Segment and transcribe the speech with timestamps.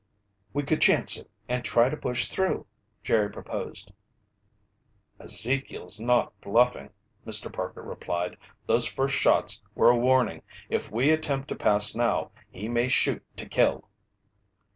[0.51, 2.65] "We could chance it and try to push through,"
[3.03, 3.91] Jerry proposed.
[5.19, 6.89] "Ezekiel's not bluffing,"
[7.23, 7.53] Mr.
[7.53, 8.35] Parker replied.
[8.65, 10.41] "Those first shots were a warning.
[10.71, 13.89] If we attempt to pass now, he may shoot to kill."